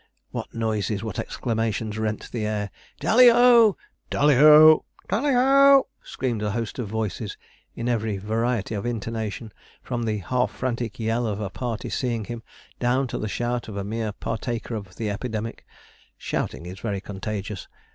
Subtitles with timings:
[0.31, 2.71] What noises, what exclamations rent the air!
[3.01, 3.77] 'Talli ho!
[4.09, 4.83] talliho!
[5.07, 7.37] talliho!' screamed a host of voices,
[7.75, 9.51] in every variety of intonation,
[9.83, 12.41] from the half frantic yell of a party seeing him,
[12.79, 15.67] down to the shout of a mere partaker of the epidemic.
[16.17, 17.67] Shouting is very contagious.